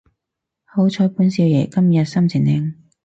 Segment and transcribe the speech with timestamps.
[0.65, 2.73] 好彩本少爺今日心情靚